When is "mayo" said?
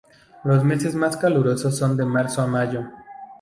2.47-2.87